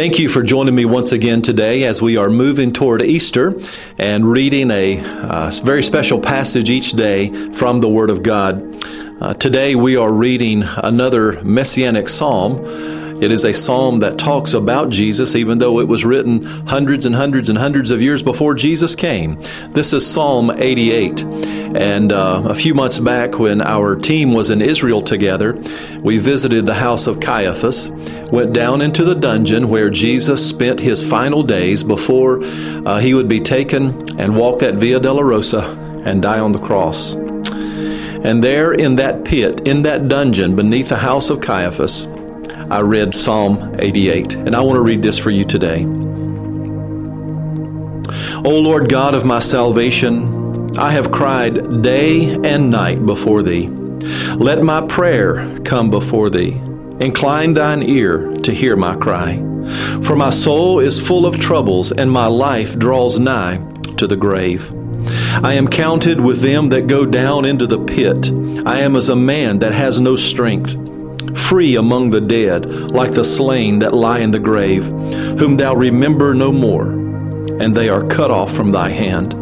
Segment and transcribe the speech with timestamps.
[0.00, 3.60] Thank you for joining me once again today as we are moving toward Easter
[3.98, 8.82] and reading a uh, very special passage each day from the Word of God.
[9.20, 12.64] Uh, today we are reading another messianic psalm.
[13.20, 17.14] It is a psalm that talks about Jesus, even though it was written hundreds and
[17.14, 19.38] hundreds and hundreds of years before Jesus came.
[19.68, 21.22] This is Psalm 88.
[21.22, 25.52] And uh, a few months back, when our team was in Israel together,
[26.00, 27.90] we visited the house of Caiaphas,
[28.32, 33.28] went down into the dungeon where Jesus spent his final days before uh, he would
[33.28, 37.14] be taken and walk that Via Dolorosa and die on the cross.
[37.14, 42.08] And there in that pit, in that dungeon beneath the house of Caiaphas,
[42.70, 44.34] I read Psalm 88.
[44.34, 45.84] And I want to read this for you today.
[48.44, 53.66] O Lord God of my salvation, I have cried day and night before thee.
[54.36, 56.60] Let my prayer come before thee.
[57.00, 59.36] Incline thine ear to hear my cry.
[60.02, 63.56] For my soul is full of troubles, and my life draws nigh
[63.96, 64.72] to the grave.
[65.42, 68.30] I am counted with them that go down into the pit.
[68.64, 70.76] I am as a man that has no strength,
[71.34, 74.84] free among the dead, like the slain that lie in the grave,
[75.38, 76.90] whom thou remember no more,
[77.60, 79.32] and they are cut off from thy hand.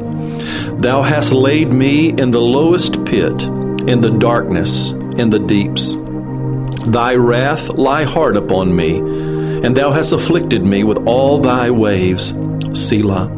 [0.83, 3.43] Thou hast laid me in the lowest pit,
[3.89, 5.97] in the darkness, in the deeps.
[6.87, 12.33] Thy wrath lie hard upon me, and thou hast afflicted me with all thy waves.
[12.75, 13.35] Selah.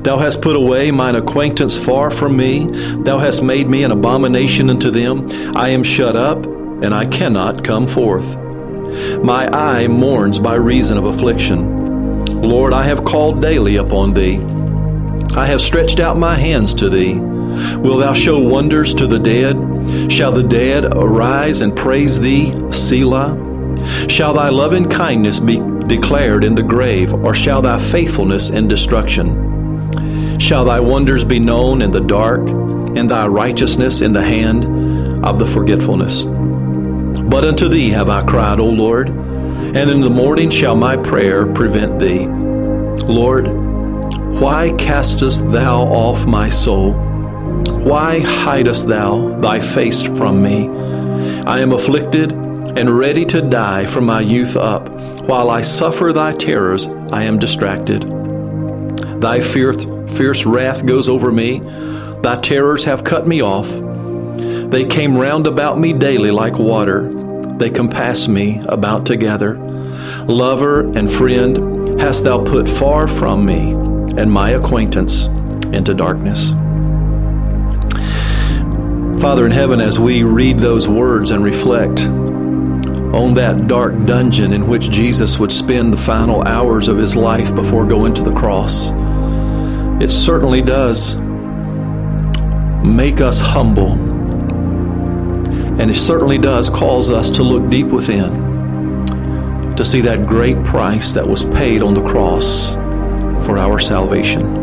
[0.00, 2.66] Thou hast put away mine acquaintance far from me.
[3.02, 5.28] Thou hast made me an abomination unto them.
[5.56, 6.46] I am shut up,
[6.82, 8.36] and I cannot come forth.
[9.22, 12.24] My eye mourns by reason of affliction.
[12.42, 14.38] Lord, I have called daily upon thee.
[15.36, 17.14] I have stretched out my hands to thee.
[17.78, 19.56] Will thou show wonders to the dead?
[20.12, 23.36] Shall the dead arise and praise thee, Selah?
[24.08, 30.38] Shall thy loving kindness be declared in the grave, or shall thy faithfulness in destruction?
[30.38, 35.38] Shall thy wonders be known in the dark, and thy righteousness in the hand of
[35.38, 36.24] the forgetfulness?
[37.28, 41.44] But unto thee have I cried, O Lord, and in the morning shall my prayer
[41.46, 42.26] prevent thee.
[43.06, 43.48] Lord,
[44.40, 46.92] why castest thou off my soul?
[46.92, 50.68] Why hidest thou thy face from me?
[51.46, 54.88] I am afflicted and ready to die from my youth up.
[55.22, 58.02] While I suffer thy terrors, I am distracted.
[59.20, 59.84] Thy fierce,
[60.16, 61.60] fierce wrath goes over me.
[62.22, 63.68] Thy terrors have cut me off.
[64.70, 67.12] They came round about me daily like water.
[67.56, 69.54] They compass me about together.
[70.26, 73.72] Lover and friend hast thou put far from me
[74.20, 75.26] and my acquaintance
[75.72, 76.50] into darkness.
[79.20, 84.66] Father in heaven, as we read those words and reflect on that dark dungeon in
[84.66, 88.90] which Jesus would spend the final hours of his life before going to the cross,
[90.02, 91.14] it certainly does
[92.84, 94.15] make us humble.
[95.78, 98.46] And it certainly does cause us to look deep within
[99.76, 102.74] to see that great price that was paid on the cross
[103.44, 104.54] for our salvation.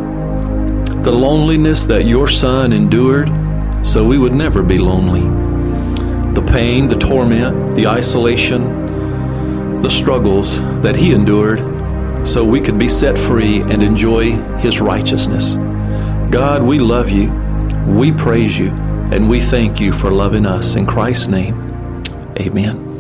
[1.03, 3.29] The loneliness that your Son endured
[3.85, 5.22] so we would never be lonely.
[6.34, 11.59] The pain, the torment, the isolation, the struggles that He endured
[12.28, 15.56] so we could be set free and enjoy His righteousness.
[16.31, 17.29] God, we love you,
[17.85, 18.69] we praise you,
[19.12, 20.75] and we thank you for loving us.
[20.75, 22.03] In Christ's name,
[22.40, 22.92] amen.